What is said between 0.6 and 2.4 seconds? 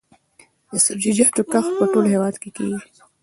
د سبزیجاتو کښت په ټول هیواد